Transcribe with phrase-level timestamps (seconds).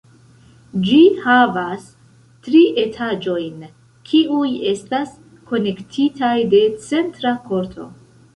[0.85, 1.83] Ĝi havas
[2.47, 3.67] tri etaĝojn,
[4.09, 5.13] kiuj estas
[5.53, 7.89] konektitaj de centra korto.